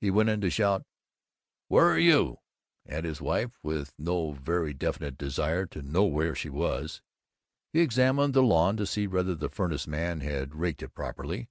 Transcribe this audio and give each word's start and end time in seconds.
He 0.00 0.12
went 0.12 0.28
in 0.28 0.40
to 0.42 0.48
shout 0.48 0.84
"Where 1.66 1.86
are 1.86 1.98
you?" 1.98 2.38
at 2.86 3.02
his 3.02 3.20
wife, 3.20 3.58
with 3.64 3.92
no 3.98 4.30
very 4.30 4.72
definite 4.72 5.18
desire 5.18 5.66
to 5.66 5.82
know 5.82 6.04
where 6.04 6.36
she 6.36 6.48
was. 6.48 7.02
He 7.72 7.80
examined 7.80 8.32
the 8.32 8.44
lawn 8.44 8.76
to 8.76 8.86
see 8.86 9.08
whether 9.08 9.34
the 9.34 9.48
furnace 9.48 9.88
man 9.88 10.20
had 10.20 10.54
raked 10.54 10.84
it 10.84 10.94
properly. 10.94 11.48